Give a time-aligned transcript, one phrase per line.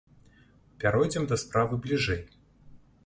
[0.83, 2.21] Пяройдзем да справы бліжэй.